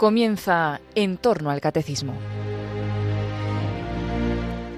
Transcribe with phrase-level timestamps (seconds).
[0.00, 2.14] Comienza En torno al Catecismo.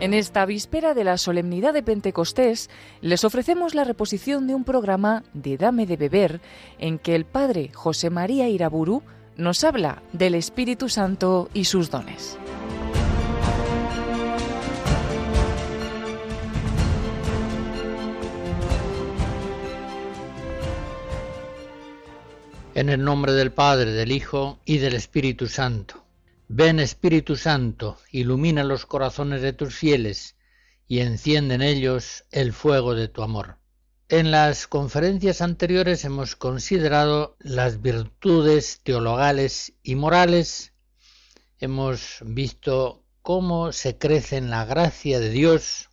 [0.01, 2.69] En esta víspera de la solemnidad de Pentecostés,
[3.03, 6.41] les ofrecemos la reposición de un programa de Dame de Beber,
[6.81, 9.05] en que el Padre José María Iraburu
[9.37, 12.37] nos habla del Espíritu Santo y sus dones.
[22.75, 26.07] En el nombre del Padre, del Hijo y del Espíritu Santo.
[26.49, 30.37] Ven Espíritu Santo, ilumina los corazones de tus fieles
[30.89, 33.59] y enciende en ellos el fuego de tu amor.
[34.09, 40.73] En las conferencias anteriores hemos considerado las virtudes teologales y morales,
[41.59, 45.91] hemos visto cómo se crece en la gracia de Dios,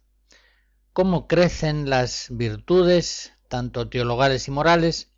[0.93, 5.08] cómo crecen las virtudes, tanto teologales y morales,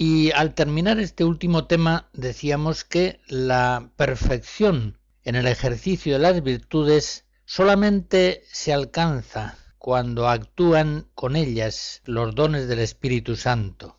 [0.00, 6.40] y al terminar este último tema decíamos que la perfección en el ejercicio de las
[6.40, 13.98] virtudes solamente se alcanza cuando actúan con ellas los dones del Espíritu Santo.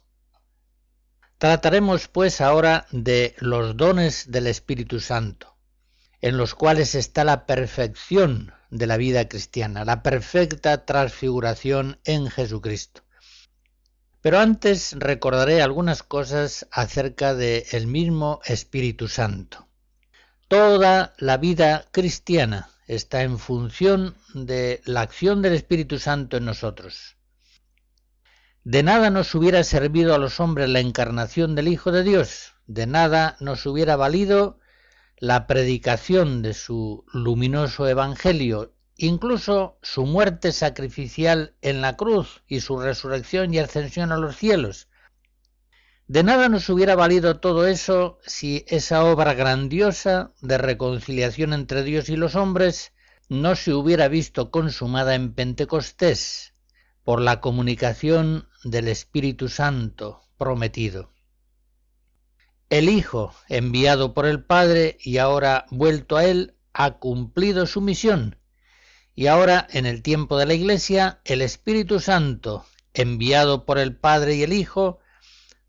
[1.38, 5.58] Trataremos pues ahora de los dones del Espíritu Santo,
[6.22, 13.02] en los cuales está la perfección de la vida cristiana, la perfecta transfiguración en Jesucristo.
[14.22, 19.68] Pero antes recordaré algunas cosas acerca del el mismo Espíritu Santo.
[20.48, 27.16] Toda la vida cristiana está en función de la acción del Espíritu Santo en nosotros.
[28.64, 32.88] De nada nos hubiera servido a los hombres la encarnación del Hijo de Dios, de
[32.88, 34.60] nada nos hubiera valido
[35.18, 42.80] la predicación de su luminoso Evangelio incluso su muerte sacrificial en la cruz y su
[42.80, 44.90] resurrección y ascensión a los cielos.
[46.08, 52.10] De nada nos hubiera valido todo eso si esa obra grandiosa de reconciliación entre Dios
[52.10, 52.92] y los hombres
[53.30, 56.54] no se hubiera visto consumada en Pentecostés
[57.04, 61.14] por la comunicación del Espíritu Santo prometido.
[62.70, 68.39] El Hijo, enviado por el Padre y ahora vuelto a Él, ha cumplido su misión
[69.20, 74.36] y ahora, en el tiempo de la Iglesia, el Espíritu Santo, enviado por el Padre
[74.36, 75.00] y el Hijo,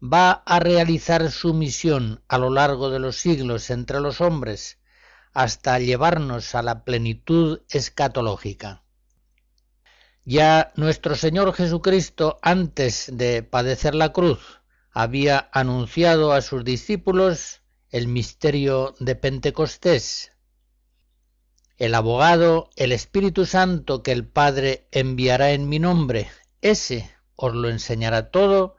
[0.01, 4.79] va a realizar su misión a lo largo de los siglos entre los hombres,
[5.33, 8.85] hasta llevarnos a la plenitud escatológica.
[10.25, 14.61] Ya nuestro Señor Jesucristo, antes de padecer la cruz,
[14.93, 20.31] había anunciado a sus discípulos el misterio de Pentecostés,
[21.81, 26.29] el abogado, el Espíritu Santo que el Padre enviará en mi nombre,
[26.61, 28.77] ese os lo enseñará todo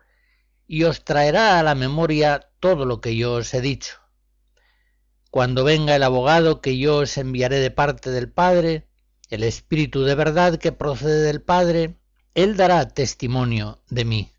[0.67, 3.97] y os traerá a la memoria todo lo que yo os he dicho.
[5.31, 8.87] Cuando venga el abogado que yo os enviaré de parte del Padre,
[9.31, 11.95] el Espíritu de verdad que procede del Padre,
[12.35, 14.31] Él dará testimonio de mí.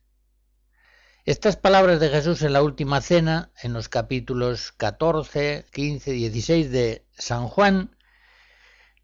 [1.25, 7.05] Estas palabras de Jesús en la última cena, en los capítulos 14, 15, 16 de
[7.11, 7.97] San Juan,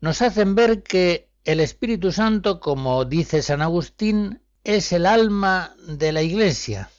[0.00, 6.12] nos hacen ver que el Espíritu Santo, como dice San Agustín, es el alma de
[6.12, 6.90] la Iglesia.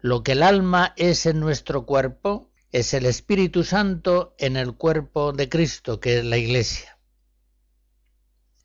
[0.00, 5.32] Lo que el alma es en nuestro cuerpo es el Espíritu Santo en el cuerpo
[5.32, 6.98] de Cristo, que es la Iglesia.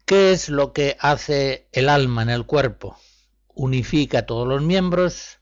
[0.06, 2.98] ¿Qué es lo que hace el alma en el cuerpo?
[3.56, 5.40] Unifica a todos los miembros,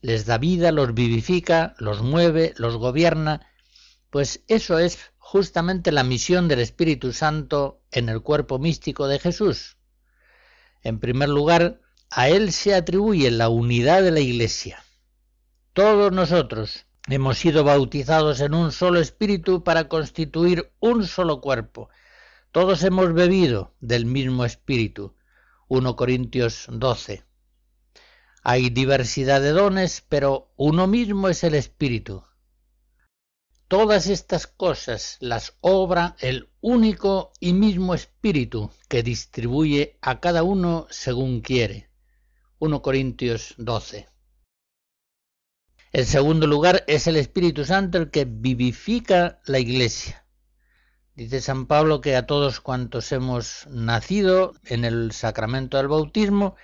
[0.00, 3.46] les da vida, los vivifica, los mueve, los gobierna,
[4.10, 9.78] pues eso es justamente la misión del Espíritu Santo en el cuerpo místico de Jesús.
[10.82, 11.80] En primer lugar,
[12.10, 14.84] a Él se atribuye la unidad de la Iglesia.
[15.72, 21.88] Todos nosotros hemos sido bautizados en un solo espíritu para constituir un solo cuerpo.
[22.52, 25.16] Todos hemos bebido del mismo espíritu.
[25.68, 27.24] 1 Corintios 12.
[28.42, 32.24] Hay diversidad de dones, pero uno mismo es el espíritu.
[33.76, 40.86] Todas estas cosas las obra el único y mismo Espíritu que distribuye a cada uno
[40.90, 41.90] según quiere.
[42.60, 44.06] 1 Corintios 12.
[45.92, 50.24] En segundo lugar, es el Espíritu Santo el que vivifica la Iglesia.
[51.16, 56.54] Dice San Pablo que a todos cuantos hemos nacido en el sacramento del bautismo,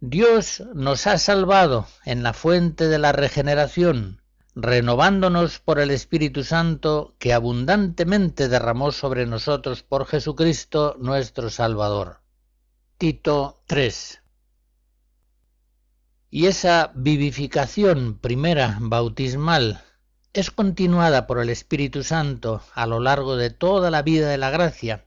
[0.00, 4.20] Dios nos ha salvado en la fuente de la regeneración
[4.58, 12.22] renovándonos por el Espíritu Santo que abundantemente derramó sobre nosotros por Jesucristo nuestro Salvador.
[12.96, 14.22] Tito 3.
[16.30, 19.84] Y esa vivificación primera bautismal
[20.32, 24.48] es continuada por el Espíritu Santo a lo largo de toda la vida de la
[24.48, 25.04] gracia,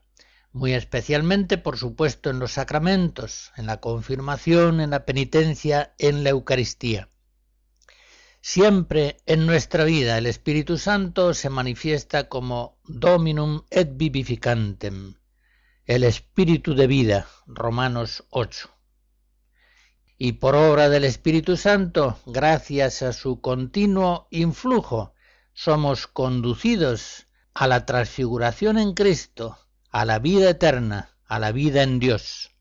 [0.52, 6.30] muy especialmente, por supuesto, en los sacramentos, en la confirmación, en la penitencia, en la
[6.30, 7.10] Eucaristía.
[8.42, 15.16] Siempre en nuestra vida el Espíritu Santo se manifiesta como Dominum et vivificantem,
[15.86, 18.70] el Espíritu de vida, Romanos 8
[20.22, 25.14] y por obra del Espíritu Santo, gracias a su continuo influjo,
[25.54, 29.58] somos conducidos a la transfiguración en Cristo,
[29.90, 32.52] a la vida eterna, a la vida en Dios.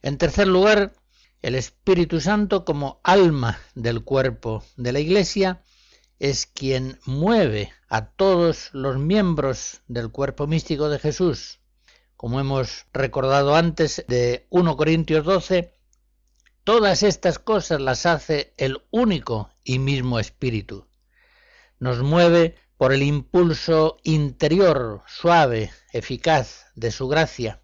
[0.00, 0.94] En tercer lugar,
[1.46, 5.62] el Espíritu Santo como alma del cuerpo de la Iglesia
[6.18, 11.60] es quien mueve a todos los miembros del cuerpo místico de Jesús.
[12.16, 15.76] Como hemos recordado antes de 1 Corintios 12,
[16.64, 20.88] Todas estas cosas las hace el único y mismo Espíritu.
[21.78, 27.62] Nos mueve por el impulso interior, suave, eficaz de su gracia,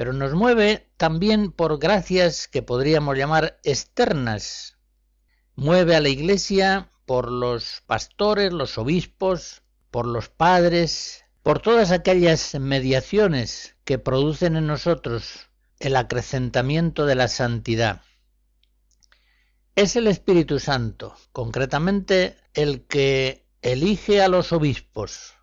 [0.00, 4.78] pero nos mueve también por gracias que podríamos llamar externas.
[5.56, 9.60] Mueve a la Iglesia por los pastores, los obispos,
[9.90, 15.50] por los padres, por todas aquellas mediaciones que producen en nosotros
[15.80, 18.00] el acrecentamiento de la santidad.
[19.76, 25.34] Es el Espíritu Santo, concretamente el que elige a los obispos.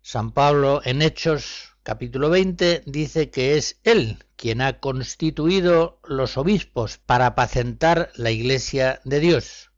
[0.00, 6.98] San Pablo en Hechos capítulo 20 dice que es Él quien ha constituido los obispos
[6.98, 9.72] para apacentar la iglesia de Dios.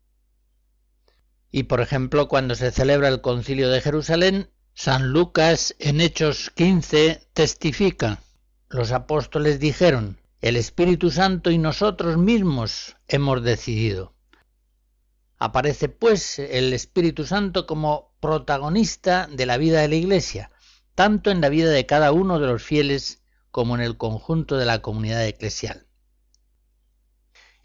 [1.50, 7.28] Y por ejemplo, cuando se celebra el concilio de Jerusalén, San Lucas en Hechos 15
[7.32, 8.20] testifica
[8.68, 14.12] los apóstoles dijeron, el Espíritu Santo y nosotros mismos hemos decidido.
[15.38, 20.51] Aparece pues el Espíritu Santo como protagonista de la vida de la Iglesia,
[20.94, 24.66] tanto en la vida de cada uno de los fieles como en el conjunto de
[24.66, 25.86] la comunidad eclesial.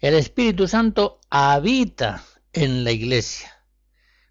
[0.00, 3.64] El Espíritu Santo habita en la Iglesia,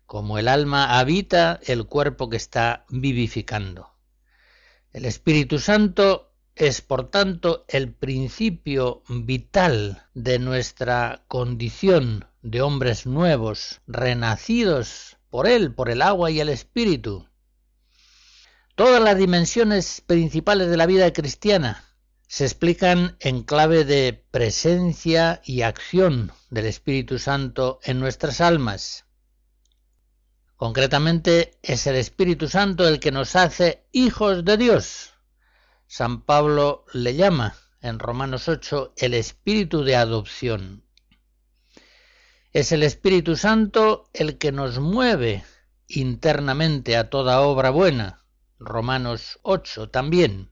[0.06, 3.94] como el alma habita el cuerpo que está vivificando.
[4.94, 13.82] El Espíritu Santo es, por tanto, el principio vital de nuestra condición de hombres nuevos,
[13.88, 17.28] renacidos por Él, por el agua y el Espíritu.
[18.78, 21.84] Todas las dimensiones principales de la vida cristiana
[22.28, 29.06] se explican en clave de presencia y acción del Espíritu Santo en nuestras almas.
[30.58, 35.16] Concretamente es el Espíritu Santo el que nos hace hijos de Dios,
[35.88, 40.84] San Pablo le llama en Romanos 8 el espíritu de adopción.
[42.54, 45.44] Es el Espíritu Santo el que nos mueve
[45.88, 48.27] internamente a toda obra buena.
[48.60, 50.52] Romanos 8 también.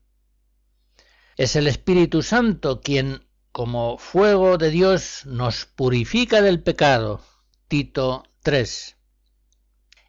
[1.38, 7.22] Es el Espíritu Santo quien, como fuego de Dios, nos purifica del pecado.
[7.68, 8.96] Tito 3.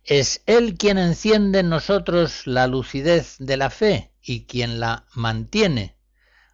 [0.04, 5.96] Es Él quien enciende en nosotros la lucidez de la fe y quien la mantiene.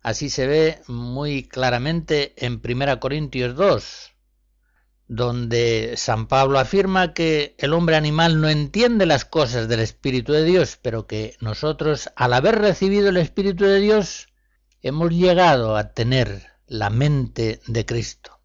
[0.03, 4.12] Así se ve muy claramente en 1 Corintios 2,
[5.15, 10.45] donde San Pablo afirma que el hombre animal no entiende las cosas del Espíritu de
[10.45, 14.29] Dios, pero que nosotros, al haber recibido el Espíritu de Dios,
[14.81, 18.41] hemos llegado a tener la mente de Cristo.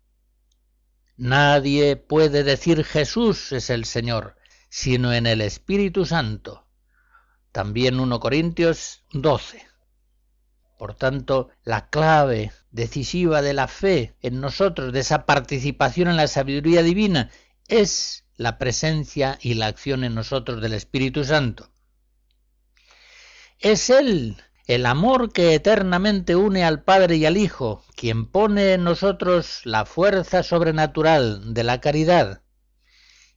[1.16, 4.36] Nadie puede decir Jesús es el Señor,
[4.70, 6.68] sino en el Espíritu Santo
[7.58, 9.66] también 1 Corintios 12.
[10.78, 16.28] Por tanto, la clave decisiva de la fe en nosotros, de esa participación en la
[16.28, 17.32] sabiduría divina,
[17.68, 21.72] es la presencia y la acción en nosotros del Espíritu Santo.
[23.60, 28.84] Es Él, el amor que eternamente une al Padre y al Hijo, quien pone en
[28.84, 32.44] nosotros la fuerza sobrenatural de la caridad.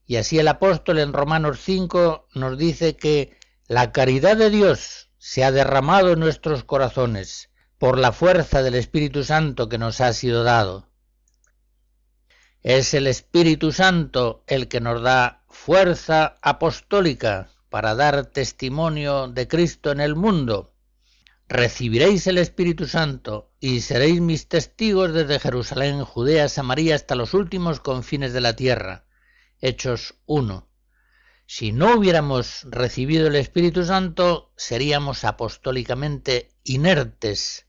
[0.04, 5.44] Y así el apóstol en Romanos 5 nos dice que la caridad de Dios se
[5.44, 10.44] ha derramado en nuestros corazones por la fuerza del Espíritu Santo que nos ha sido
[10.44, 10.88] dado.
[12.62, 19.92] Es el Espíritu Santo el que nos da fuerza apostólica para dar testimonio de Cristo
[19.92, 20.72] en el mundo.
[21.48, 27.80] Recibiréis el Espíritu Santo y seréis mis testigos desde Jerusalén, Judea, Samaria hasta los últimos
[27.80, 29.04] confines de la tierra.
[29.60, 30.69] Hechos 1.
[31.52, 37.66] Si no hubiéramos recibido el Espíritu Santo, seríamos apostólicamente inertes.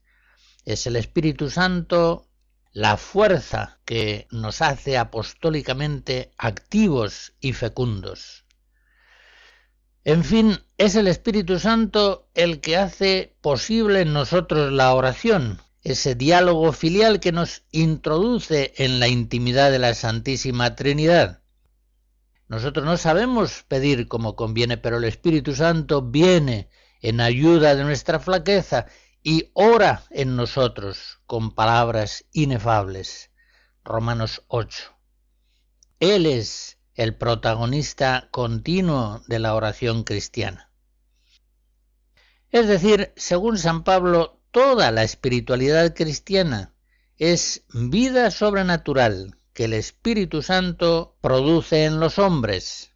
[0.66, 2.28] Es el Espíritu Santo
[2.74, 8.46] la fuerza que nos hace apostólicamente activos y fecundos.
[10.04, 16.14] En fin, es el Espíritu Santo el que hace posible en nosotros la oración, ese
[16.14, 21.41] diálogo filial que nos introduce en la intimidad de la Santísima Trinidad.
[22.52, 26.68] Nosotros no sabemos pedir como conviene, pero el Espíritu Santo viene
[27.00, 28.88] en ayuda de nuestra flaqueza
[29.24, 33.32] y ora en nosotros con palabras inefables.
[33.86, 34.84] Romanos 8.
[36.02, 40.74] Él es el protagonista continuo de la oración cristiana.
[42.50, 46.74] Es decir, según San Pablo, toda la espiritualidad cristiana
[47.16, 52.92] es vida sobrenatural que el Espíritu Santo produce en los hombres.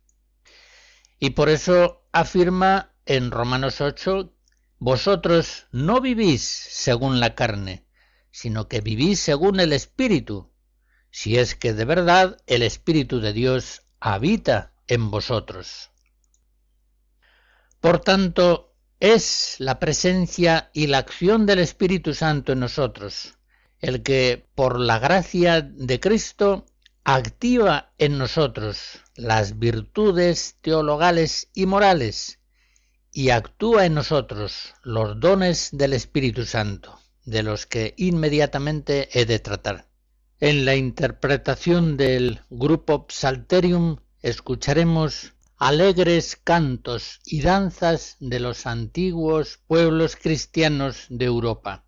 [1.20, 4.34] Y por eso afirma en Romanos 8,
[4.80, 7.86] vosotros no vivís según la carne,
[8.32, 10.52] sino que vivís según el Espíritu,
[11.12, 15.92] si es que de verdad el Espíritu de Dios habita en vosotros.
[17.80, 23.38] Por tanto, es la presencia y la acción del Espíritu Santo en nosotros,
[23.80, 26.66] el que, por la gracia de Cristo,
[27.04, 32.40] activa en nosotros las virtudes teologales y morales
[33.12, 39.40] y actúa en nosotros los dones del Espíritu Santo, de los que inmediatamente he de
[39.40, 39.88] tratar.
[40.42, 50.18] En la interpretación del grupo Psalterium escucharemos alegres cantos y danzas de los antiguos pueblos
[50.18, 51.85] cristianos de Europa.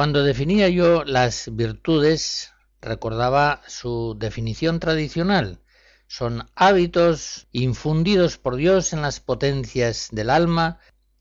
[0.00, 5.60] Cuando definía yo las virtudes, recordaba su definición tradicional.
[6.06, 10.78] Son hábitos infundidos por Dios en las potencias del alma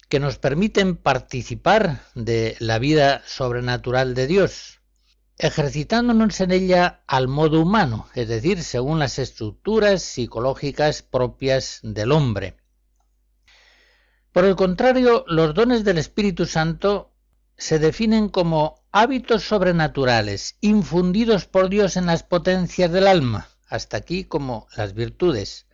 [0.08, 4.80] que nos permiten participar de la vida sobrenatural de Dios,
[5.38, 12.56] ejercitándonos en ella al modo humano, es decir, según las estructuras psicológicas propias del hombre.
[14.32, 17.09] Por el contrario, los dones del Espíritu Santo
[17.60, 24.24] se definen como hábitos sobrenaturales infundidos por Dios en las potencias del alma, hasta aquí
[24.24, 25.68] como las virtudes,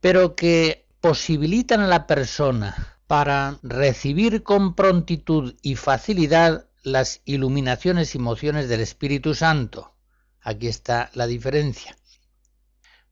[0.00, 8.20] pero que posibilitan a la persona para recibir con prontitud y facilidad las iluminaciones y
[8.20, 9.92] mociones del Espíritu Santo.
[10.40, 11.96] Aquí está la diferencia.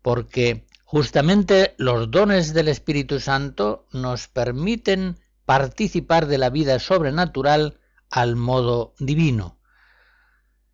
[0.03, 8.37] Porque justamente los dones del Espíritu Santo nos permiten participar de la vida sobrenatural al
[8.37, 9.59] modo divino,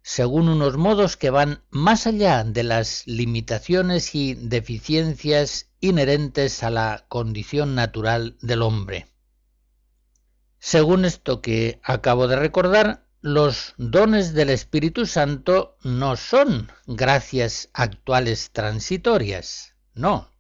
[0.03, 7.07] según unos modos que van más allá de las limitaciones y deficiencias inherentes a la
[7.09, 9.09] condición natural del hombre.
[10.59, 18.51] Según esto que acabo de recordar, los dones del Espíritu Santo no son gracias actuales
[18.51, 20.31] transitorias, no,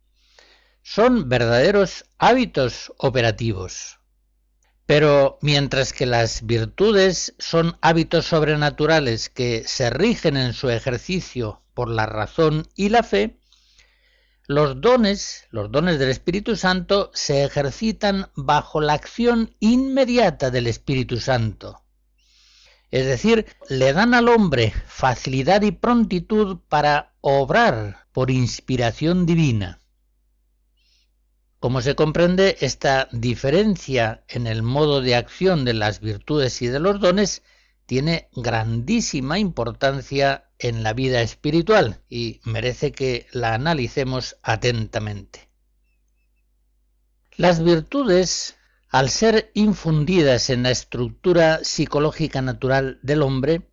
[0.83, 4.01] son verdaderos hábitos operativos.
[4.87, 11.89] Pero mientras que las virtudes son hábitos sobrenaturales que se rigen en su ejercicio por
[11.89, 13.39] la razón y la fe,
[14.47, 21.19] los dones, los dones del Espíritu Santo, se ejercitan bajo la acción inmediata del Espíritu
[21.19, 21.83] Santo.
[22.91, 29.81] Es decir, le dan al hombre facilidad y prontitud para obrar por inspiración divina.
[31.65, 36.79] Como se comprende, esta diferencia en el modo de acción de las virtudes y de
[36.79, 37.43] los dones
[37.87, 45.49] tiene grandísima importancia en la vida espiritual y merece que la analicemos atentamente.
[47.39, 48.57] Las virtudes,
[48.91, 53.71] al ser infundidas en la estructura psicológica natural del hombre,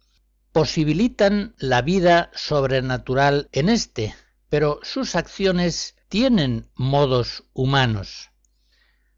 [0.53, 4.15] posibilitan la vida sobrenatural en éste,
[4.47, 8.31] pero sus acciones tienen modos humanos,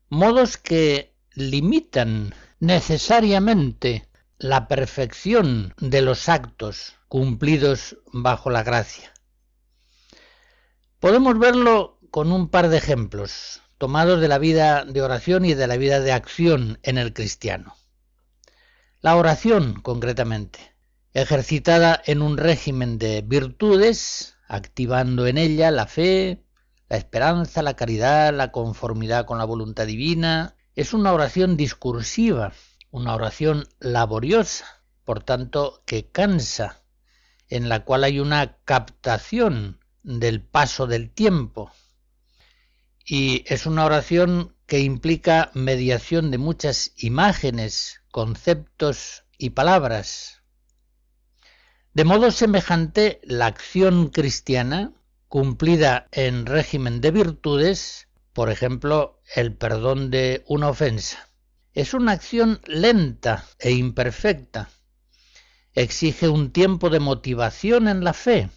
[0.10, 4.08] modos que limitan necesariamente
[4.38, 9.12] la perfección de los actos cumplidos bajo la gracia.
[11.00, 15.66] Podemos verlo con un par de ejemplos tomados de la vida de oración y de
[15.66, 17.76] la vida de acción en el cristiano.
[19.02, 20.60] La oración, concretamente,
[21.16, 26.44] ejercitada en un régimen de virtudes, activando en ella la fe,
[26.94, 30.56] la esperanza, la caridad, la conformidad con la voluntad divina.
[30.76, 32.54] Es una oración discursiva,
[32.92, 36.84] una oración laboriosa, por tanto que cansa,
[37.50, 41.72] en la cual hay una captación del paso del tiempo.
[43.04, 50.44] Y es una oración que implica mediación de muchas imágenes, conceptos y palabras.
[51.96, 54.94] De modo semejante, la acción cristiana
[55.34, 61.28] cumplida en régimen de virtudes, por ejemplo, el perdón de una ofensa.
[61.74, 64.70] Es una acción lenta e imperfecta.
[65.74, 68.52] Exige un tiempo de motivación en la fe,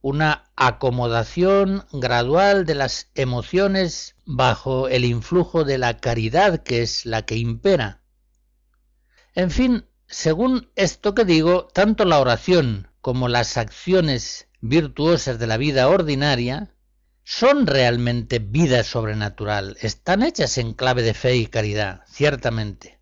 [0.00, 7.22] una acomodación gradual de las emociones bajo el influjo de la caridad que es la
[7.22, 8.02] que impera.
[9.32, 15.56] En fin, según esto que digo, tanto la oración como las acciones virtuosas de la
[15.56, 16.74] vida ordinaria
[17.24, 22.98] son realmente vida sobrenatural, están hechas en clave de fe y caridad, ciertamente,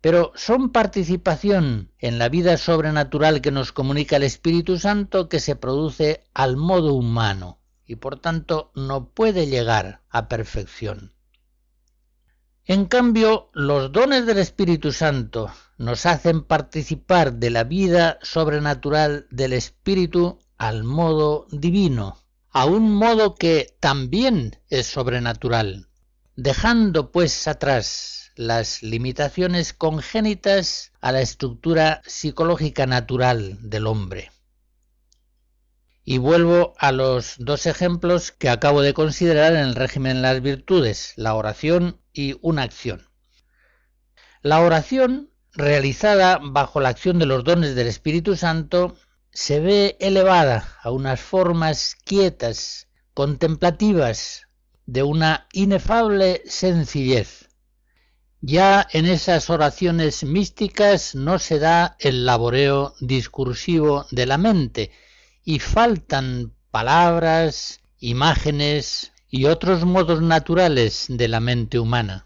[0.00, 5.56] pero son participación en la vida sobrenatural que nos comunica el Espíritu Santo que se
[5.56, 11.12] produce al modo humano y por tanto no puede llegar a perfección.
[12.64, 19.52] En cambio, los dones del Espíritu Santo nos hacen participar de la vida sobrenatural del
[19.52, 25.88] Espíritu al modo divino, a un modo que también es sobrenatural,
[26.36, 34.30] dejando pues atrás las limitaciones congénitas a la estructura psicológica natural del hombre.
[36.04, 40.40] Y vuelvo a los dos ejemplos que acabo de considerar en el régimen de las
[40.40, 43.08] virtudes, la oración y una acción.
[44.42, 48.96] La oración, realizada bajo la acción de los dones del Espíritu Santo,
[49.36, 54.46] se ve elevada a unas formas quietas, contemplativas,
[54.86, 57.50] de una inefable sencillez.
[58.40, 64.90] Ya en esas oraciones místicas no se da el laboreo discursivo de la mente
[65.44, 72.25] y faltan palabras, imágenes y otros modos naturales de la mente humana.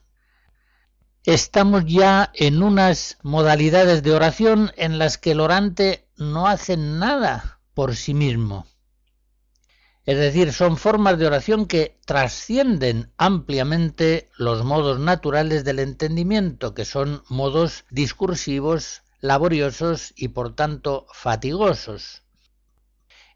[1.24, 7.60] Estamos ya en unas modalidades de oración en las que el orante no hacen nada
[7.74, 8.66] por sí mismo.
[10.06, 16.86] Es decir, son formas de oración que trascienden ampliamente los modos naturales del entendimiento, que
[16.86, 22.22] son modos discursivos, laboriosos y por tanto fatigosos.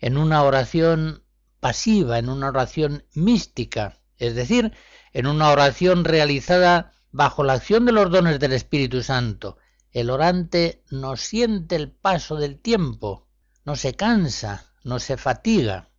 [0.01, 1.23] En una oración
[1.61, 4.73] pasiva, en una oración mística, es decir,
[5.13, 9.57] en una oración realizada bajo la acción de los dones del Espíritu Santo,
[9.93, 13.29] el orante no siente el paso del tiempo,
[13.65, 15.91] no se cansa, no se fatiga.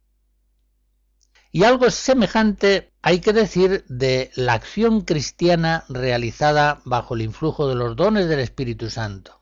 [1.53, 7.75] Y algo semejante hay que decir de la acción cristiana realizada bajo el influjo de
[7.75, 9.41] los dones del Espíritu Santo.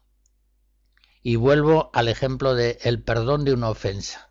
[1.24, 4.30] Y vuelvo al ejemplo del el perdón de una ofensa.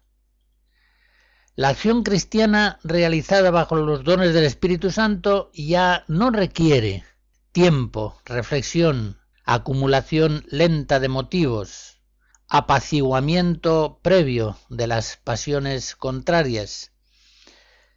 [1.57, 7.05] La acción cristiana realizada bajo los dones del Espíritu Santo ya no requiere
[7.52, 12.00] tiempo, reflexión, acumulación lenta de motivos,
[12.48, 16.92] apaciguamiento previo de las pasiones contrarias,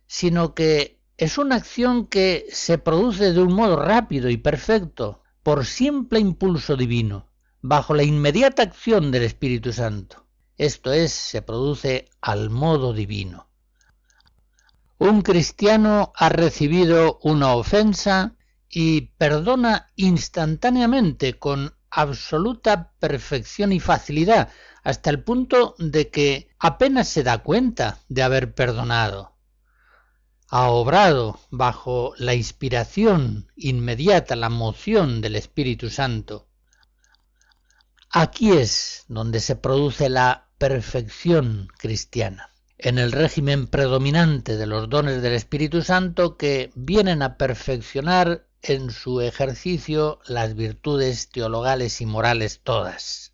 [0.07, 5.65] sino que es una acción que se produce de un modo rápido y perfecto, por
[5.65, 10.25] simple impulso divino, bajo la inmediata acción del Espíritu Santo.
[10.57, 13.47] Esto es, se produce al modo divino.
[14.97, 18.35] Un cristiano ha recibido una ofensa
[18.69, 24.49] y perdona instantáneamente con absoluta perfección y facilidad,
[24.83, 29.33] hasta el punto de que apenas se da cuenta de haber perdonado.
[30.47, 36.47] ha obrado bajo la inspiración inmediata, la moción del Espíritu Santo.
[38.11, 45.21] Aquí es donde se produce la perfección cristiana, en el régimen predominante de los dones
[45.21, 52.61] del Espíritu Santo que vienen a perfeccionar en su ejercicio las virtudes teologales y morales
[52.63, 53.33] todas.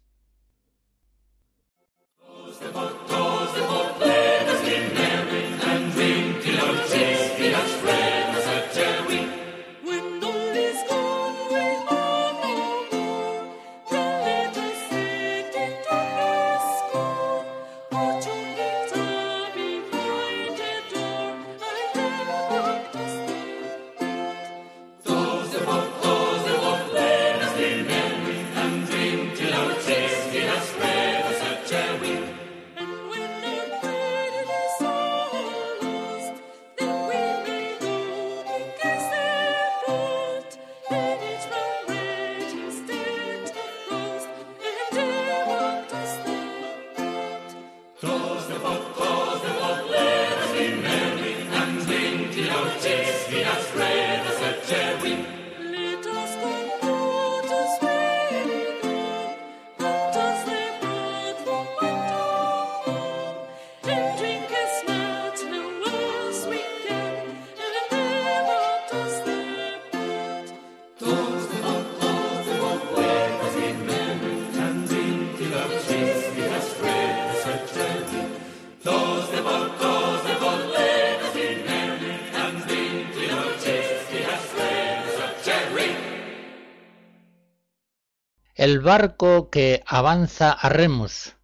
[88.71, 91.35] El barco que avanza a remos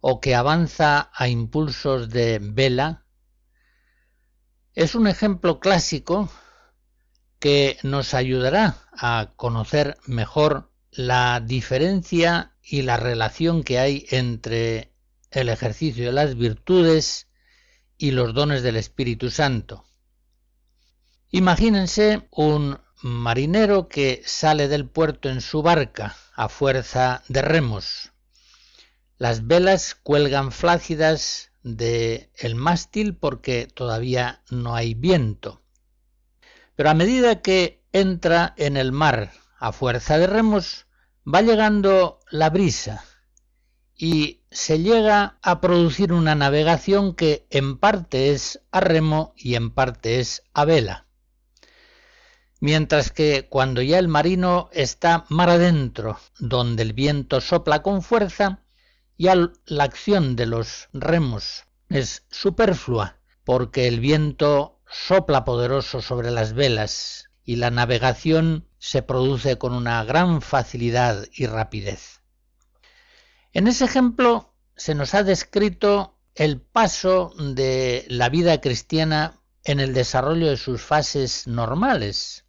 [0.00, 3.04] o que avanza a impulsos de vela
[4.72, 6.30] es un ejemplo clásico
[7.38, 14.94] que nos ayudará a conocer mejor la diferencia y la relación que hay entre
[15.30, 17.28] el ejercicio de las virtudes
[17.98, 19.84] y los dones del Espíritu Santo.
[21.28, 28.12] Imagínense un marinero que sale del puerto en su barca a fuerza de remos.
[29.18, 35.62] Las velas cuelgan flácidas de el mástil porque todavía no hay viento.
[36.76, 40.86] Pero a medida que entra en el mar a fuerza de remos,
[41.26, 43.04] va llegando la brisa
[43.96, 49.70] y se llega a producir una navegación que en parte es a remo y en
[49.70, 51.06] parte es a vela
[52.62, 58.62] mientras que cuando ya el marino está mar adentro, donde el viento sopla con fuerza,
[59.18, 59.34] ya
[59.66, 67.30] la acción de los remos es superflua, porque el viento sopla poderoso sobre las velas
[67.44, 72.20] y la navegación se produce con una gran facilidad y rapidez.
[73.52, 79.94] En ese ejemplo se nos ha descrito el paso de la vida cristiana en el
[79.94, 82.41] desarrollo de sus fases normales,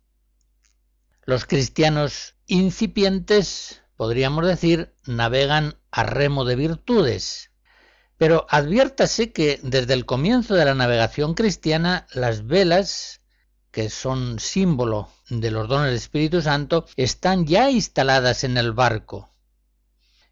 [1.25, 7.51] los cristianos incipientes, podríamos decir, navegan a remo de virtudes.
[8.17, 13.21] Pero adviértase que desde el comienzo de la navegación cristiana las velas,
[13.71, 19.33] que son símbolo de los dones del Espíritu Santo, están ya instaladas en el barco.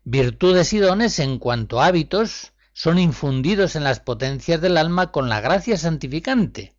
[0.04, 5.30] Virtudes y dones en cuanto a hábitos son infundidos en las potencias del alma con
[5.30, 6.75] la gracia santificante.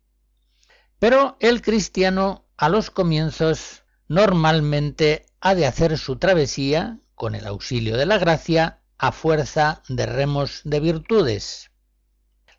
[0.99, 7.97] Pero el cristiano a los comienzos normalmente ha de hacer su travesía, con el auxilio
[7.97, 11.71] de la gracia, a fuerza de remos de virtudes.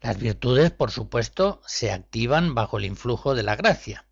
[0.00, 4.06] Las virtudes, por supuesto, se activan bajo el influjo de la gracia.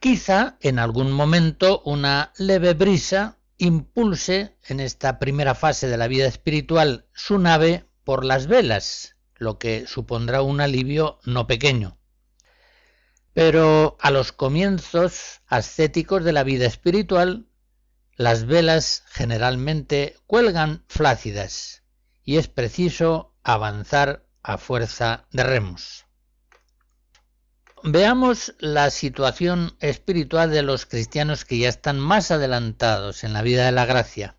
[0.00, 6.26] Quizá en algún momento una leve brisa impulse en esta primera fase de la vida
[6.26, 11.96] espiritual su nave por las velas, lo que supondrá un alivio no pequeño.
[13.34, 17.46] Pero a los comienzos ascéticos de la vida espiritual,
[18.16, 21.82] las velas generalmente cuelgan flácidas
[22.24, 26.06] y es preciso avanzar a fuerza de remos.
[27.84, 33.66] Veamos la situación espiritual de los cristianos que ya están más adelantados en la vida
[33.66, 34.36] de la gracia.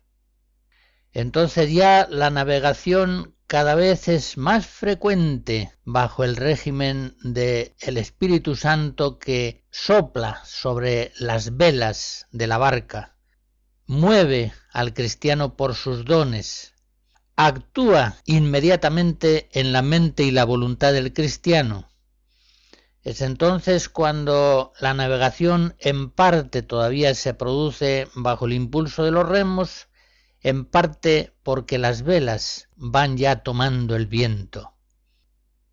[1.12, 8.56] Entonces ya la navegación cada vez es más frecuente bajo el régimen del el Espíritu
[8.56, 13.16] Santo que sopla sobre las velas de la barca,
[13.86, 16.74] mueve al cristiano por sus dones,
[17.36, 21.90] actúa inmediatamente en la mente y la voluntad del cristiano.
[23.02, 29.28] Es entonces cuando la navegación en parte todavía se produce bajo el impulso de los
[29.28, 29.88] remos,
[30.44, 34.74] en parte porque las velas van ya tomando el viento.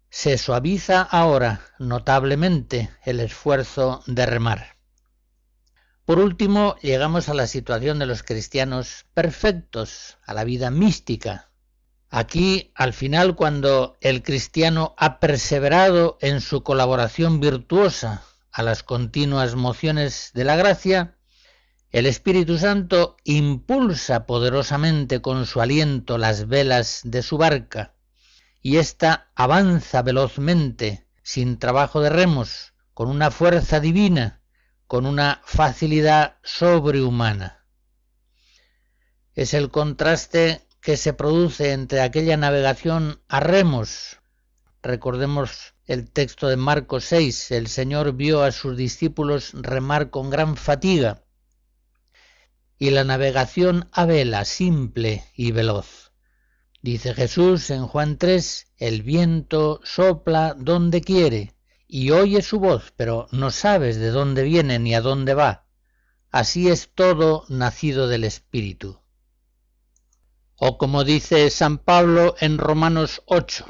[0.10, 4.78] Se suaviza ahora notablemente el esfuerzo de remar.
[6.06, 11.52] Por último, llegamos a la situación de los cristianos perfectos, a la vida mística,
[12.14, 19.56] Aquí, al final, cuando el cristiano ha perseverado en su colaboración virtuosa a las continuas
[19.56, 21.16] mociones de la gracia,
[21.92, 27.96] el Espíritu Santo impulsa poderosamente con su aliento las velas de su barca,
[28.62, 34.42] y ésta avanza velozmente, sin trabajo de remos, con una fuerza divina,
[34.88, 37.66] con una facilidad sobrehumana.
[39.36, 44.18] Es el contraste que se produce entre aquella navegación a remos.
[44.82, 50.56] Recordemos el texto de Marcos 6, el Señor vio a sus discípulos remar con gran
[50.56, 51.24] fatiga,
[52.82, 56.14] y la navegación a vela simple y veloz.
[56.82, 61.54] Dice Jesús en Juan 3, el viento sopla donde quiere,
[61.88, 65.68] y oye su voz, pero no sabes de dónde viene ni a dónde va.
[66.32, 69.00] Así es todo nacido del Espíritu.
[70.56, 73.64] O como dice San Pablo en Romanos 8,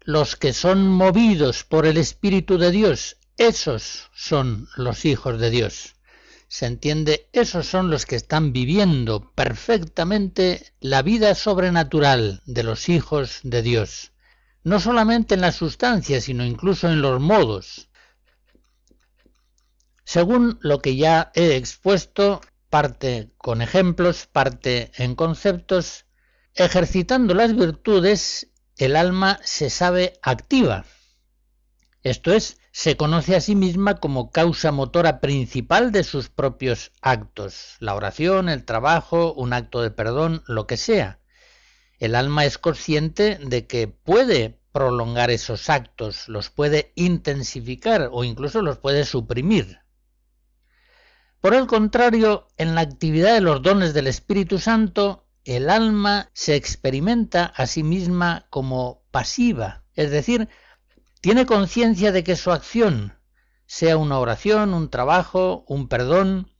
[0.00, 5.94] los que son movidos por el Espíritu de Dios, esos son los hijos de Dios.
[6.50, 13.38] Se entiende, esos son los que están viviendo perfectamente la vida sobrenatural de los hijos
[13.44, 14.10] de Dios,
[14.64, 17.88] no solamente en la sustancia, sino incluso en los modos.
[20.02, 26.04] Según lo que ya he expuesto, parte con ejemplos, parte en conceptos,
[26.54, 30.84] Ejercitando las virtudes, el alma se sabe activa.
[32.02, 37.76] Esto es, se conoce a sí misma como causa motora principal de sus propios actos,
[37.80, 41.18] la oración, el trabajo, un acto de perdón, lo que sea.
[41.98, 48.62] El alma es consciente de que puede prolongar esos actos, los puede intensificar o incluso
[48.62, 49.80] los puede suprimir.
[51.40, 56.54] Por el contrario, en la actividad de los dones del Espíritu Santo, el alma se
[56.54, 60.48] experimenta a sí misma como pasiva, es decir,
[61.20, 63.18] tiene conciencia de que su acción,
[63.66, 66.50] sea una oración, un trabajo, un perdón,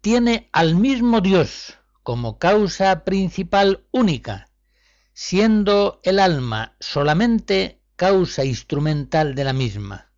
[0.00, 4.48] tiene al mismo Dios como causa principal única,
[5.12, 10.12] siendo el alma solamente causa instrumental de la misma.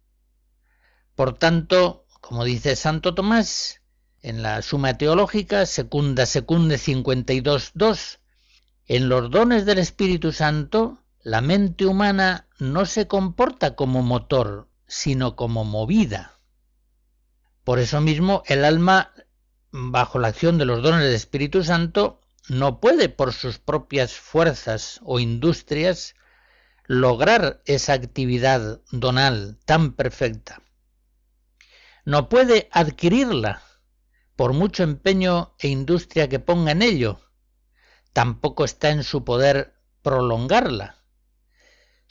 [1.14, 3.80] Por tanto, como dice Santo Tomás,
[4.22, 8.18] en la Suma Teológica, Secunda Secunde 52.2,
[8.86, 15.36] en los dones del Espíritu Santo, la mente humana no se comporta como motor, sino
[15.36, 16.38] como movida.
[17.62, 19.12] Por eso mismo, el alma,
[19.70, 25.00] bajo la acción de los dones del Espíritu Santo, no puede por sus propias fuerzas
[25.04, 26.14] o industrias
[26.86, 30.62] lograr esa actividad donal tan perfecta.
[32.04, 33.62] No puede adquirirla
[34.36, 37.20] por mucho empeño e industria que ponga en ello,
[38.14, 40.99] tampoco está en su poder prolongarla.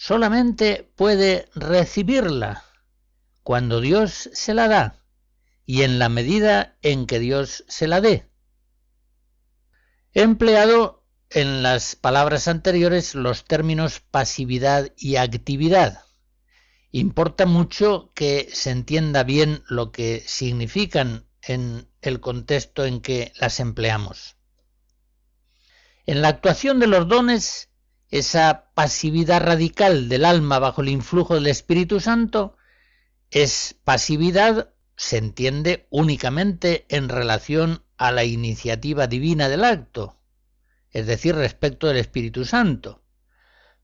[0.01, 2.63] Solamente puede recibirla
[3.43, 5.03] cuando Dios se la da
[5.65, 8.29] y en la medida en que Dios se la dé.
[10.13, 16.05] He empleado en las palabras anteriores los términos pasividad y actividad.
[16.91, 23.59] Importa mucho que se entienda bien lo que significan en el contexto en que las
[23.59, 24.37] empleamos.
[26.05, 27.68] En la actuación de los dones,
[28.09, 32.57] esa pasividad radical del alma bajo el influjo del Espíritu Santo
[33.29, 40.17] es pasividad, se entiende únicamente en relación a la iniciativa divina del acto,
[40.91, 43.03] es decir, respecto del Espíritu Santo.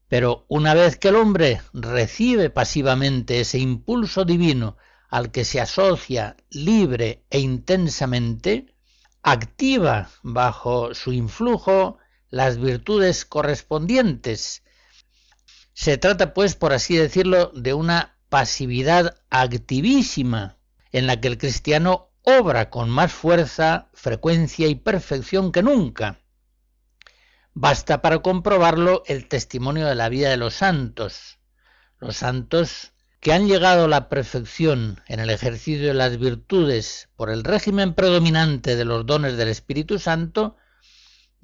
[0.07, 4.77] Pero una vez que el hombre recibe pasivamente ese impulso divino
[5.09, 8.75] al que se asocia libre e intensamente,
[9.21, 11.99] activa bajo su influjo
[12.35, 14.61] las virtudes correspondientes.
[15.71, 20.57] Se trata, pues, por así decirlo, de una pasividad activísima,
[20.91, 26.19] en la que el cristiano obra con más fuerza, frecuencia y perfección que nunca.
[27.53, 31.39] Basta para comprobarlo el testimonio de la vida de los santos.
[31.99, 37.29] Los santos que han llegado a la perfección en el ejercicio de las virtudes por
[37.29, 40.57] el régimen predominante de los dones del Espíritu Santo,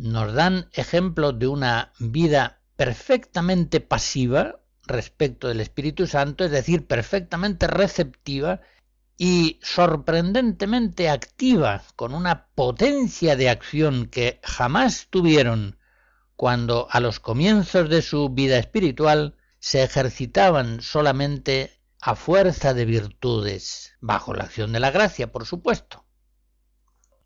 [0.02, 7.68] nos dan ejemplo de una vida perfectamente pasiva, respecto del Espíritu Santo, es decir, perfectamente
[7.68, 8.62] receptiva
[9.18, 15.78] y sorprendentemente activa, con una potencia de acción que jamás tuvieron
[16.36, 23.94] cuando a los comienzos de su vida espiritual se ejercitaban solamente a fuerza de virtudes,
[24.02, 26.04] bajo la acción de la gracia, por supuesto.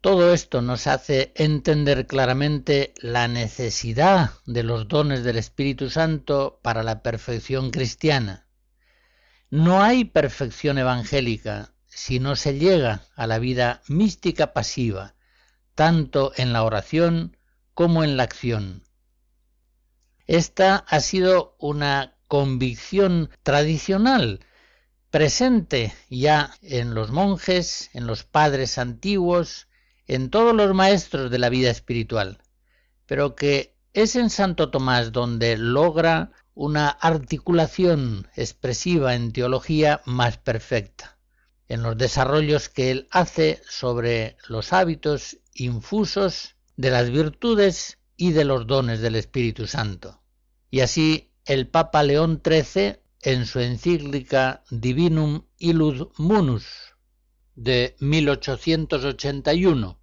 [0.06, 6.84] Todo esto nos hace entender claramente la necesidad de los dones del Espíritu Santo para
[6.84, 8.46] la perfección cristiana.
[9.50, 15.16] No hay perfección evangélica si no se llega a la vida mística pasiva,
[15.74, 17.36] tanto en la oración
[17.74, 18.84] como en la acción.
[20.28, 24.42] Esta ha sido una convicción tradicional
[25.10, 29.68] presente ya en los monjes, en los padres antiguos,
[30.08, 32.40] en todos los maestros de la vida espiritual,
[33.06, 41.18] pero que es en Santo Tomás donde logra una articulación expresiva en teología más perfecta,
[41.68, 48.46] en los desarrollos que él hace sobre los hábitos infusos de las virtudes y de
[48.46, 50.22] los dones del Espíritu Santo.
[50.70, 56.95] Y así el Papa León XIII, en su encíclica Divinum Illud Munus,
[57.56, 60.00] de 1881.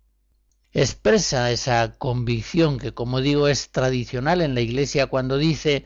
[0.72, 5.84] Expresa esa convicción que, como digo, es tradicional en la Iglesia cuando dice,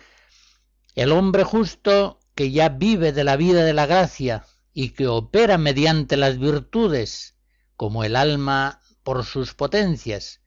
[0.94, 5.58] el hombre justo que ya vive de la vida de la gracia y que opera
[5.58, 7.34] mediante las virtudes,
[7.76, 10.40] como el alma por sus potencias,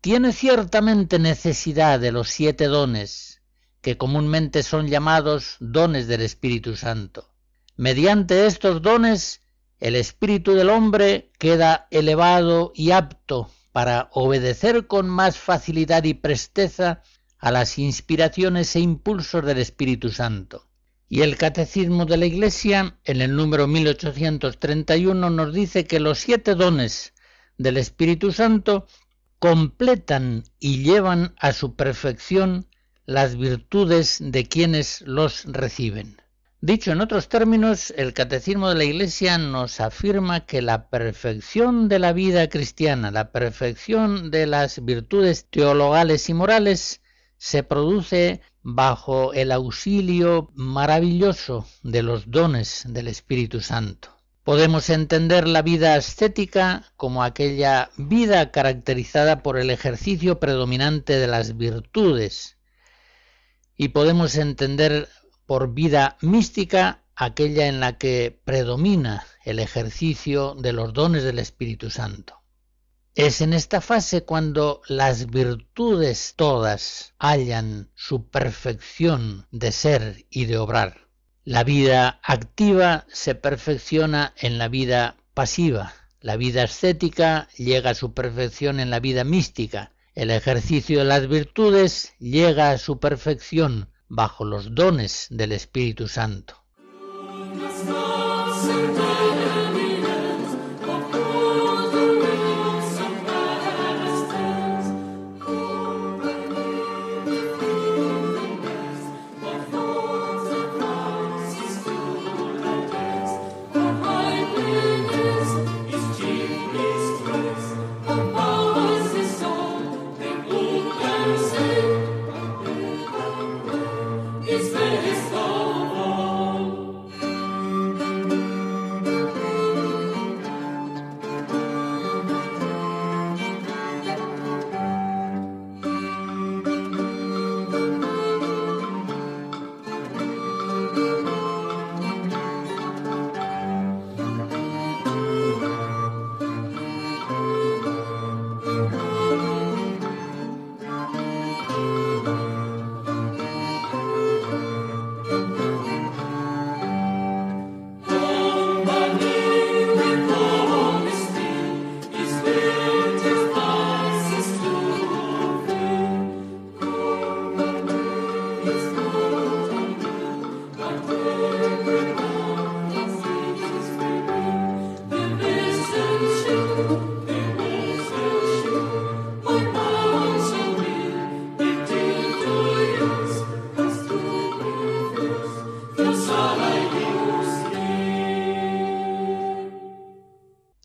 [0.00, 3.42] tiene ciertamente necesidad de los siete dones,
[3.80, 7.30] que comúnmente son llamados dones del Espíritu Santo.
[7.76, 9.40] Mediante estos dones
[9.80, 17.02] el espíritu del hombre queda elevado y apto para obedecer con más facilidad y presteza
[17.38, 20.66] a las inspiraciones e impulsos del Espíritu Santo.
[21.08, 26.54] Y el Catecismo de la Iglesia, en el número 1831, nos dice que los siete
[26.54, 27.12] dones
[27.58, 28.86] del Espíritu Santo
[29.38, 32.66] completan y llevan a su perfección
[33.06, 36.16] las virtudes de quienes los reciben.
[36.64, 41.98] Dicho en otros términos, el Catecismo de la Iglesia nos afirma que la perfección de
[41.98, 47.02] la vida cristiana, la perfección de las virtudes teologales y morales,
[47.36, 54.08] se produce bajo el auxilio maravilloso de los dones del Espíritu Santo.
[54.42, 61.58] Podemos entender la vida ascética como aquella vida caracterizada por el ejercicio predominante de las
[61.58, 62.56] virtudes,
[63.76, 65.10] y podemos entender
[65.46, 71.90] por vida mística aquella en la que predomina el ejercicio de los dones del Espíritu
[71.90, 72.40] Santo.
[73.14, 80.58] Es en esta fase cuando las virtudes todas hallan su perfección de ser y de
[80.58, 81.06] obrar.
[81.44, 85.92] La vida activa se perfecciona en la vida pasiva.
[86.20, 89.92] La vida ascética llega a su perfección en la vida mística.
[90.14, 96.64] El ejercicio de las virtudes llega a su perfección bajo los dones del Espíritu Santo.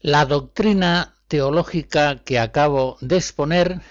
[0.01, 3.81] La doctrina teológica que acabo de exponer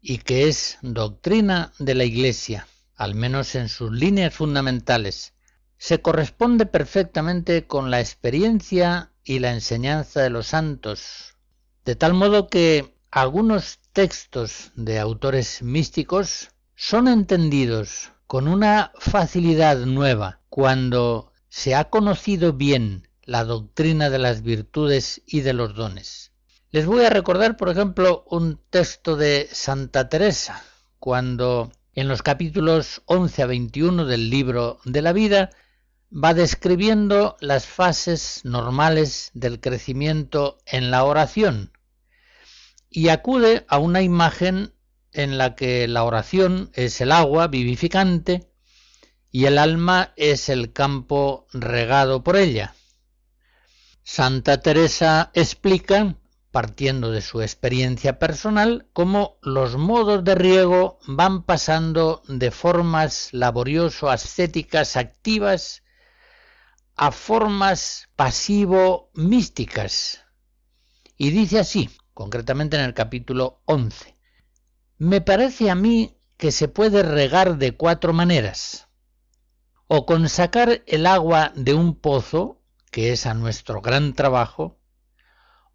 [0.00, 5.34] y que es doctrina de la Iglesia, al menos en sus líneas fundamentales,
[5.76, 11.34] se corresponde perfectamente con la experiencia y la enseñanza de los santos,
[11.84, 20.42] de tal modo que algunos textos de autores místicos son entendidos con una facilidad nueva
[20.48, 26.32] cuando se ha conocido bien la doctrina de las virtudes y de los dones.
[26.70, 30.64] Les voy a recordar, por ejemplo, un texto de Santa Teresa,
[30.98, 35.50] cuando en los capítulos 11 a 21 del libro de la vida
[36.12, 41.72] va describiendo las fases normales del crecimiento en la oración
[42.88, 44.72] y acude a una imagen
[45.12, 48.48] en la que la oración es el agua vivificante
[49.30, 52.74] y el alma es el campo regado por ella.
[54.08, 56.14] Santa Teresa explica,
[56.52, 64.96] partiendo de su experiencia personal, cómo los modos de riego van pasando de formas laborioso-ascéticas
[64.96, 65.82] activas
[66.94, 70.20] a formas pasivo-místicas.
[71.18, 74.16] Y dice así, concretamente en el capítulo 11,
[74.98, 78.86] me parece a mí que se puede regar de cuatro maneras.
[79.88, 82.55] O con sacar el agua de un pozo,
[82.96, 84.80] que es a nuestro gran trabajo,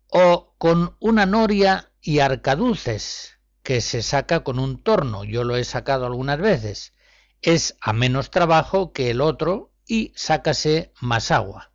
[0.08, 5.64] o con una noria y arcaduces, que se saca con un torno, yo lo he
[5.64, 6.96] sacado algunas veces,
[7.44, 11.72] es a menos trabajo que el otro y sácase más agua.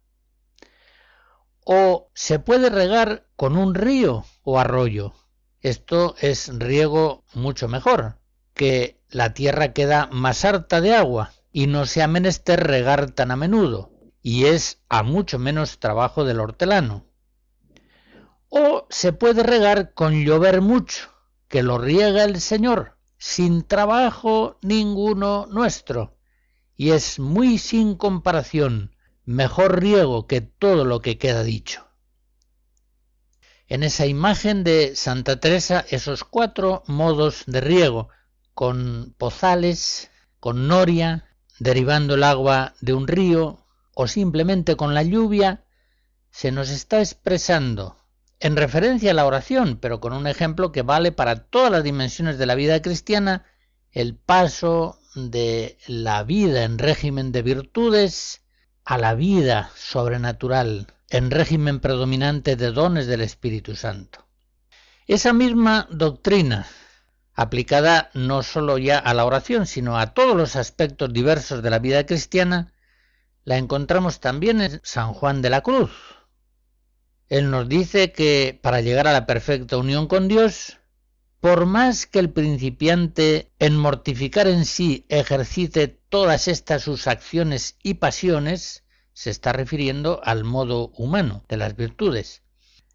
[1.65, 5.15] O se puede regar con un río o arroyo,
[5.61, 8.19] esto es riego mucho mejor,
[8.53, 13.31] que la tierra queda más harta de agua y no se ha menester regar tan
[13.31, 13.96] a menudo,
[14.27, 17.05] y es a mucho menos trabajo del hortelano.
[18.49, 21.13] O se puede regar con llover mucho,
[21.47, 26.17] que lo riega el Señor, sin trabajo ninguno nuestro,
[26.75, 31.87] y es muy sin comparación mejor riego que todo lo que queda dicho
[33.69, 38.09] en esa imagen de Santa Teresa esos cuatro modos de riego,
[38.55, 40.11] con pozales,
[40.41, 41.29] con noria,
[41.61, 43.66] derivando el agua de un río
[43.99, 45.65] o simplemente con la lluvia,
[46.31, 47.97] se nos está expresando
[48.41, 52.37] en referencia a la oración, pero con un ejemplo que vale para todas las dimensiones
[52.37, 53.47] de la vida cristiana,
[53.93, 58.43] el paso de la vida en régimen de virtudes
[58.85, 64.27] a la vida sobrenatural en régimen predominante de dones del Espíritu Santo.
[65.07, 66.67] Esa misma doctrina,
[67.33, 71.79] aplicada no sólo ya a la oración, sino a todos los aspectos diversos de la
[71.79, 72.75] vida cristiana,
[73.47, 75.93] la encontramos también en San Juan de la Cruz.
[77.29, 80.79] Él nos dice que para llegar a la perfecta unión con Dios,
[81.41, 87.95] por más que el principiante en mortificar en sí ejercite todas estas sus acciones y
[87.95, 88.83] pasiones,
[89.13, 92.43] se está refiriendo al modo humano de las virtudes.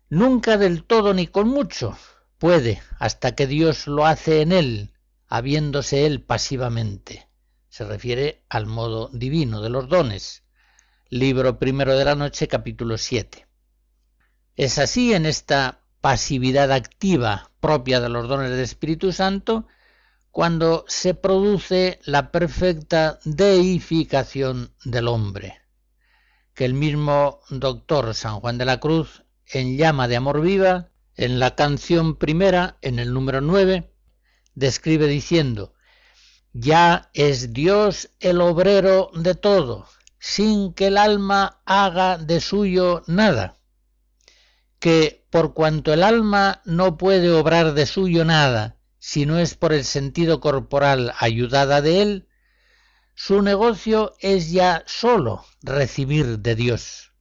[0.10, 1.98] Nunca del todo ni con mucho
[2.40, 4.94] puede hasta que Dios lo hace en él,
[5.30, 7.30] habiéndose él pasivamente.
[7.70, 10.41] Se refiere al modo divino de los dones.
[11.14, 13.46] Libro primero de la noche, capítulo 7.
[14.56, 19.68] Es así en esta pasividad activa propia de los dones del Espíritu Santo
[20.32, 25.60] cuando se produce la perfecta deificación del hombre
[26.54, 31.40] que el mismo doctor San Juan de la Cruz, en Llama de Amor Viva, en
[31.40, 33.94] la canción primera, en el número 9,
[34.56, 35.74] describe diciendo,
[36.54, 39.90] Ya es Dios el obrero de todo,
[40.24, 43.58] sin que el alma haga de suyo nada,
[44.78, 49.74] que por cuanto el alma no puede obrar de suyo nada, si no es por
[49.74, 52.28] el sentido corporal ayudada de él,
[53.16, 57.14] su negocio es ya solo recibir de Dios.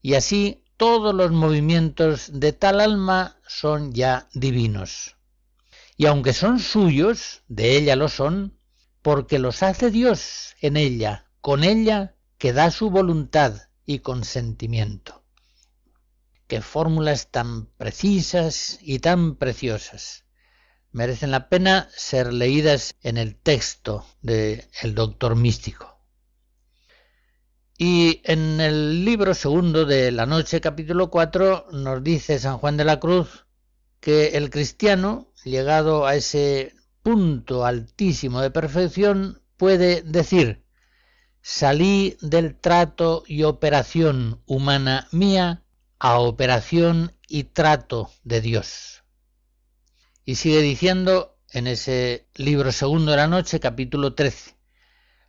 [0.00, 5.18] Y así todos los movimientos de tal alma son ya divinos.
[5.98, 8.58] Y aunque son suyos, de ella lo son,
[9.02, 12.13] porque los hace Dios en ella, con ella,
[12.44, 13.54] que da su voluntad
[13.86, 15.24] y consentimiento.
[16.46, 20.26] Qué fórmulas tan precisas y tan preciosas
[20.92, 26.04] merecen la pena ser leídas en el texto del doctor místico.
[27.78, 32.84] Y en el libro segundo de la noche, capítulo 4, nos dice San Juan de
[32.84, 33.46] la Cruz
[34.00, 40.63] que el cristiano, llegado a ese punto altísimo de perfección, puede decir,
[41.46, 45.62] salí del trato y operación humana mía
[45.98, 49.04] a operación y trato de Dios.
[50.24, 54.56] Y sigue diciendo en ese libro segundo de la noche, capítulo 13,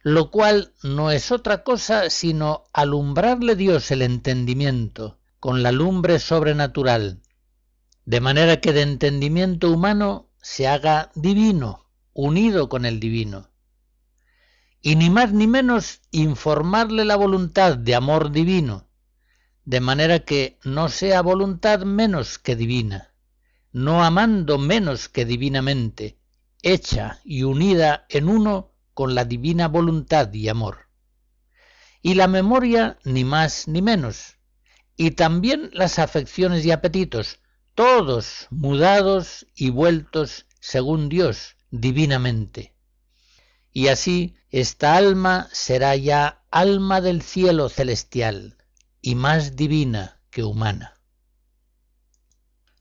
[0.04, 7.20] lo cual no es otra cosa sino alumbrarle Dios el entendimiento con la lumbre sobrenatural,
[8.06, 13.50] de manera que de entendimiento humano se haga divino, unido con el divino.
[14.88, 18.88] Y ni más ni menos informarle la voluntad de amor divino,
[19.64, 23.12] de manera que no sea voluntad menos que divina,
[23.72, 26.20] no amando menos que divinamente,
[26.62, 30.88] hecha y unida en uno con la divina voluntad y amor.
[32.04, 34.38] Y la memoria ni más ni menos,
[34.96, 37.40] y también las afecciones y apetitos,
[37.74, 42.75] todos mudados y vueltos según Dios divinamente.
[43.76, 48.56] Y así esta alma será ya alma del cielo celestial,
[49.02, 50.98] y más divina que humana.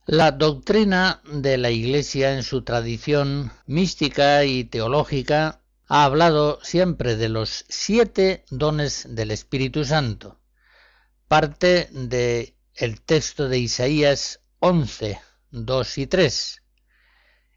[0.07, 7.29] La doctrina de la Iglesia en su tradición mística y teológica ha hablado siempre de
[7.29, 10.39] los siete dones del Espíritu Santo.
[11.27, 12.55] Parte de
[13.05, 15.21] texto de Isaías 11,
[15.51, 16.63] 2 y 3,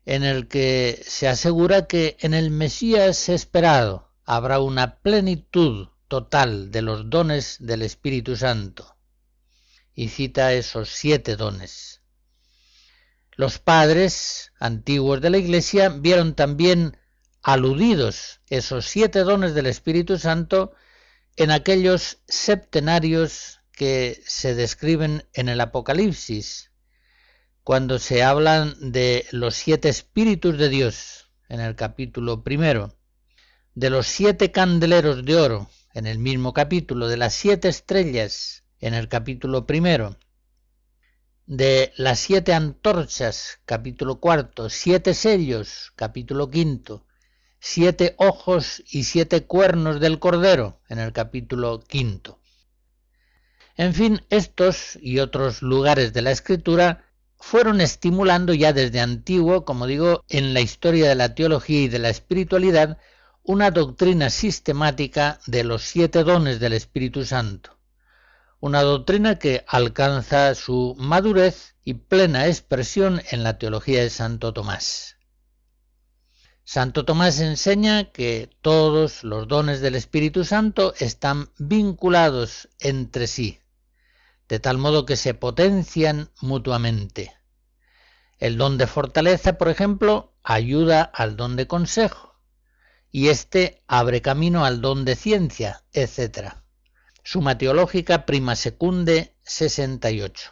[0.07, 6.81] en el que se asegura que en el Mesías esperado habrá una plenitud total de
[6.81, 8.95] los dones del Espíritu Santo.
[9.93, 11.99] Y cita esos siete dones.
[13.35, 16.97] Los padres antiguos de la Iglesia vieron también
[17.41, 20.71] aludidos esos siete dones del Espíritu Santo
[21.35, 26.71] en aquellos septenarios que se describen en el Apocalipsis,
[27.67, 32.95] cuando se hablan de los siete espíritus de Dios en el capítulo primero,
[33.75, 38.93] de los siete candeleros de oro en el mismo capítulo, de las siete estrellas, en
[38.93, 40.15] el capítulo primero,
[41.45, 47.05] de las siete antorchas, capítulo cuarto, siete sellos, capítulo quinto,
[47.59, 52.39] siete ojos y siete cuernos del Cordero, en el capítulo quinto.
[53.75, 57.03] En fin, estos y otros lugares de la Escritura
[57.39, 61.99] fueron estimulando ya desde antiguo, como digo, en la historia de la teología y de
[61.99, 62.97] la espiritualidad,
[63.43, 67.77] una doctrina sistemática de los siete dones del Espíritu Santo,
[68.59, 75.15] una doctrina que alcanza su madurez y plena expresión en la teología de Santo Tomás.
[76.65, 83.61] Santo Tomás enseña que todos los dones del Espíritu Santo están vinculados entre sí,
[84.47, 87.33] de tal modo que se potencian mutuamente.
[88.39, 92.39] El don de fortaleza, por ejemplo, ayuda al don de consejo
[93.11, 96.53] y éste abre camino al don de ciencia, etc.
[97.23, 100.51] Suma teológica prima secunde 68.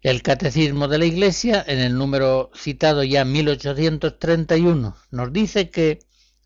[0.00, 6.00] El Catecismo de la Iglesia, en el número citado ya 1831, nos dice que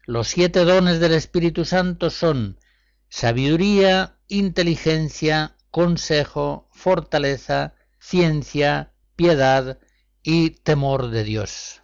[0.04, 2.60] los siete dones del Espíritu Santo son
[3.08, 9.78] sabiduría, inteligencia, consejo, fortaleza, ciencia, piedad
[10.22, 11.82] y temor de Dios.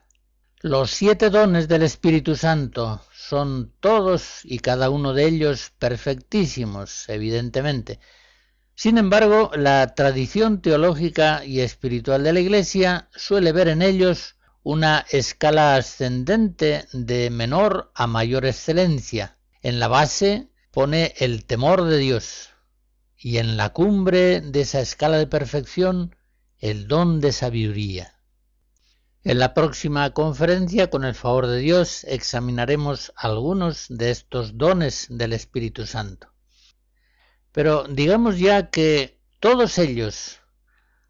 [0.62, 8.00] Los siete dones del Espíritu Santo son todos y cada uno de ellos perfectísimos, evidentemente.
[8.74, 15.04] Sin embargo, la tradición teológica y espiritual de la Iglesia suele ver en ellos una
[15.10, 19.36] escala ascendente de menor a mayor excelencia.
[19.60, 22.51] En la base pone el temor de Dios
[23.22, 26.16] y en la cumbre de esa escala de perfección
[26.58, 28.18] el don de sabiduría.
[29.22, 35.32] En la próxima conferencia, con el favor de Dios, examinaremos algunos de estos dones del
[35.32, 36.32] Espíritu Santo.
[37.52, 40.40] Pero digamos ya que todos ellos,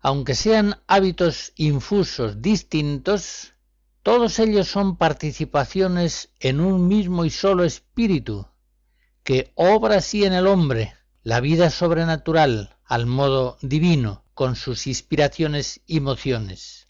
[0.01, 3.55] aunque sean hábitos infusos distintos,
[4.03, 8.47] todos ellos son participaciones en un mismo y solo espíritu,
[9.25, 10.95] que obra así en el hombre
[11.25, 16.89] la vida sobrenatural al modo divino, con sus inspiraciones y mociones.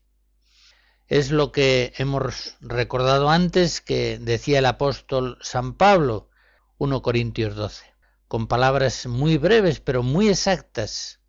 [1.07, 6.31] Es lo que hemos recordado antes que decía el apóstol San Pablo,
[6.79, 7.85] 1 Corintios 12,
[8.27, 11.21] con palabras muy breves pero muy exactas.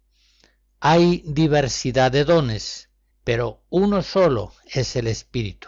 [0.80, 2.90] Hay diversidad de dones,
[3.26, 5.68] pero uno solo es el Espíritu.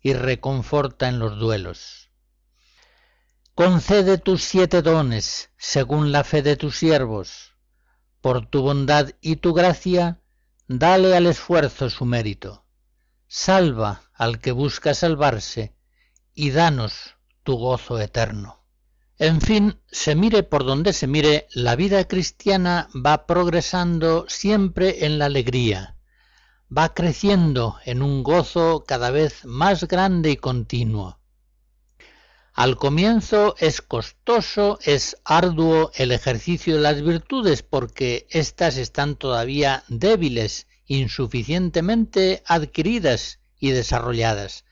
[0.00, 2.10] y reconforta en los duelos.
[3.54, 7.56] Concede tus siete dones según la fe de tus siervos.
[8.20, 10.20] Por tu bondad y tu gracia,
[10.68, 12.64] dale al esfuerzo su mérito.
[13.26, 15.74] Salva al que busca salvarse
[16.34, 18.64] y danos tu gozo eterno.
[19.18, 25.18] En fin, se mire por donde se mire, la vida cristiana va progresando siempre en
[25.18, 25.97] la alegría,
[26.76, 31.18] va creciendo en un gozo cada vez más grande y continuo.
[32.52, 39.84] Al comienzo es costoso, es arduo el ejercicio de las virtudes porque éstas están todavía
[39.88, 44.64] débiles, insuficientemente adquiridas y desarrolladas.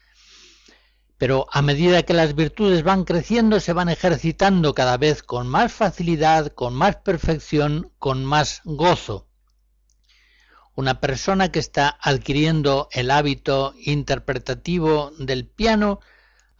[1.16, 5.72] Pero a medida que las virtudes van creciendo, se van ejercitando cada vez con más
[5.72, 9.28] facilidad, con más perfección, con más gozo.
[10.76, 16.00] Una persona que está adquiriendo el hábito interpretativo del piano,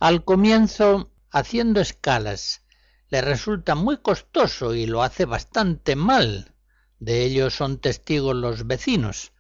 [0.00, 2.62] al comienzo, haciendo escalas,
[3.10, 6.54] le resulta muy costoso y lo hace bastante mal.
[6.98, 9.32] De ello son testigos los vecinos.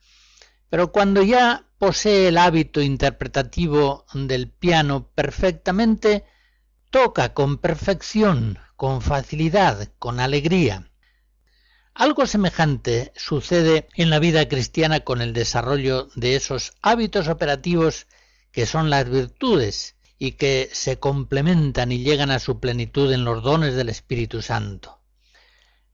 [0.68, 6.26] Pero cuando ya posee el hábito interpretativo del piano perfectamente,
[6.90, 10.90] toca con perfección, con facilidad, con alegría.
[11.98, 18.06] Algo semejante sucede en la vida cristiana con el desarrollo de esos hábitos operativos
[18.52, 23.42] que son las virtudes y que se complementan y llegan a su plenitud en los
[23.42, 25.00] dones del Espíritu Santo.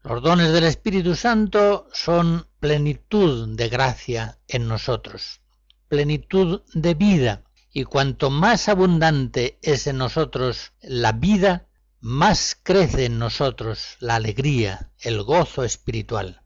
[0.03, 5.41] Los dones del Espíritu Santo son plenitud de gracia en nosotros,
[5.87, 11.69] plenitud de vida, y cuanto más abundante es en nosotros la vida,
[12.03, 16.43] más crece en nosotros la alegría, el gozo espiritual.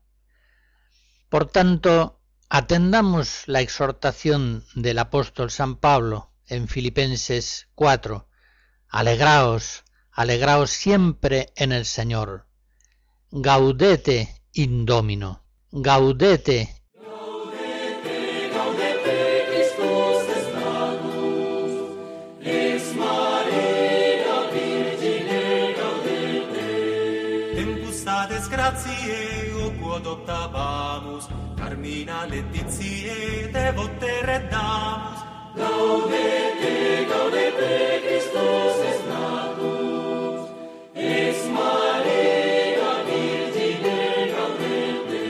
[1.30, 8.28] Por tanto, atendamos la exhortación del apóstol San Pablo en Filipenses 4.
[8.90, 12.46] Alegraos, alegraos siempre en el Señor.
[13.30, 15.42] Gaudete in Domino.
[15.72, 16.75] Gaudete
[31.86, 35.20] carmina letizie devote reddamus.
[35.54, 40.50] Gaudete, gaudete, Christus est natus,
[40.94, 45.24] es Maria Virgine gaudete.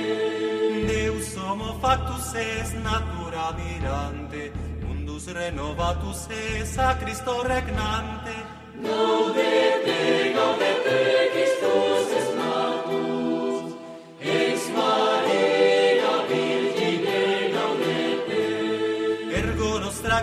[0.88, 4.52] Deus homo factus es natura mirante,
[4.82, 8.34] mundus renovatus es a Christo regnante.
[8.82, 10.15] Gaudete,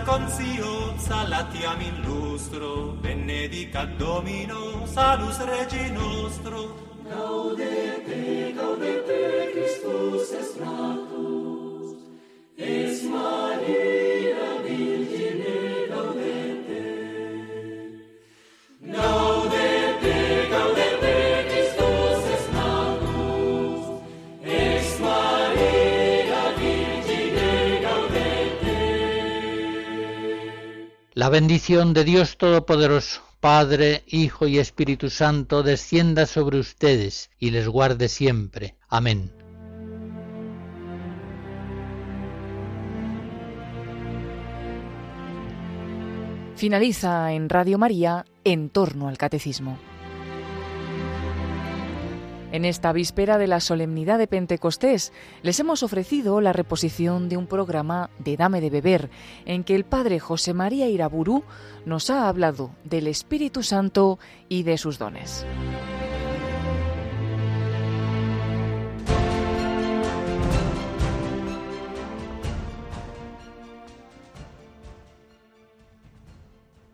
[0.04, 6.58] consio salatiam in lustro benedicat domino salus regi nostro.
[7.08, 11.96] Gaudete gaudete Christus est natus
[12.56, 14.23] es Maria
[31.24, 37.66] La bendición de Dios Todopoderoso, Padre, Hijo y Espíritu Santo, descienda sobre ustedes y les
[37.66, 38.76] guarde siempre.
[38.90, 39.32] Amén.
[46.56, 49.78] Finaliza en Radio María en torno al catecismo.
[52.54, 57.48] En esta víspera de la solemnidad de Pentecostés les hemos ofrecido la reposición de un
[57.48, 59.10] programa de Dame de Beber
[59.44, 61.42] en que el Padre José María Iraburu
[61.84, 65.44] nos ha hablado del Espíritu Santo y de sus dones.